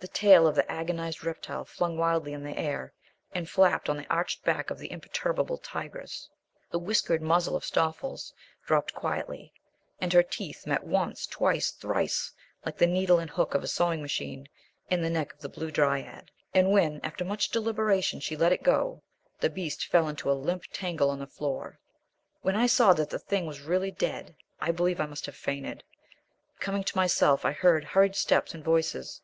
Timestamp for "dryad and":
15.72-16.70